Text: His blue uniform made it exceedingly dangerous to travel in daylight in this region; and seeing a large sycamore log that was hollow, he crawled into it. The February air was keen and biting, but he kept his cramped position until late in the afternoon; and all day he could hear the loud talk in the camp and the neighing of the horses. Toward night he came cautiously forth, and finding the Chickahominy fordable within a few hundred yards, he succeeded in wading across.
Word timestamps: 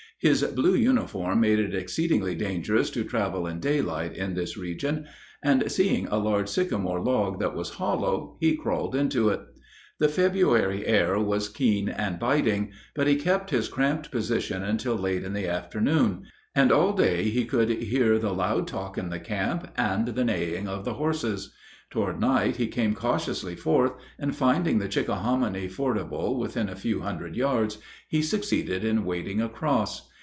His 0.23 0.43
blue 0.43 0.75
uniform 0.75 1.39
made 1.39 1.57
it 1.57 1.73
exceedingly 1.73 2.35
dangerous 2.35 2.91
to 2.91 3.03
travel 3.03 3.47
in 3.47 3.59
daylight 3.59 4.15
in 4.15 4.35
this 4.35 4.55
region; 4.55 5.07
and 5.41 5.71
seeing 5.71 6.05
a 6.09 6.17
large 6.19 6.47
sycamore 6.47 7.01
log 7.01 7.39
that 7.39 7.55
was 7.55 7.71
hollow, 7.71 8.37
he 8.39 8.55
crawled 8.55 8.93
into 8.93 9.29
it. 9.29 9.39
The 9.97 10.07
February 10.09 10.85
air 10.85 11.17
was 11.19 11.49
keen 11.49 11.89
and 11.89 12.19
biting, 12.19 12.71
but 12.93 13.07
he 13.07 13.15
kept 13.15 13.49
his 13.49 13.67
cramped 13.67 14.11
position 14.11 14.61
until 14.61 14.95
late 14.95 15.23
in 15.23 15.33
the 15.33 15.47
afternoon; 15.47 16.27
and 16.53 16.71
all 16.71 16.93
day 16.93 17.23
he 17.23 17.43
could 17.43 17.69
hear 17.71 18.19
the 18.19 18.31
loud 18.31 18.67
talk 18.67 18.99
in 18.99 19.09
the 19.09 19.19
camp 19.19 19.69
and 19.75 20.09
the 20.09 20.23
neighing 20.23 20.67
of 20.67 20.85
the 20.85 20.93
horses. 20.93 21.51
Toward 21.89 22.21
night 22.21 22.57
he 22.57 22.67
came 22.67 22.93
cautiously 22.93 23.55
forth, 23.55 23.93
and 24.19 24.35
finding 24.35 24.77
the 24.77 24.87
Chickahominy 24.87 25.67
fordable 25.67 26.37
within 26.37 26.69
a 26.69 26.75
few 26.75 26.99
hundred 27.01 27.35
yards, 27.35 27.79
he 28.07 28.21
succeeded 28.21 28.85
in 28.85 29.03
wading 29.03 29.41
across. 29.41 30.09